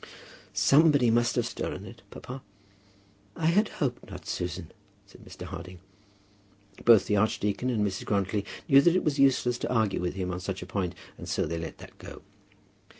[0.55, 2.41] "Somebody must have stolen it, papa."
[3.35, 4.71] "I had hoped not, Susan,"
[5.05, 5.43] said Mr.
[5.43, 5.79] Harding.
[6.83, 8.05] Both the archdeacon and Mrs.
[8.05, 11.29] Grantly knew that it was useless to argue with him on such a point, and
[11.29, 12.23] so they let that go.